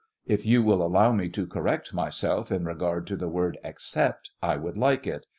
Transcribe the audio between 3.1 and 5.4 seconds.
the word "except," I would like it.